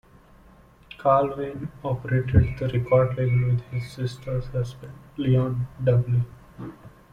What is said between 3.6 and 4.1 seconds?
his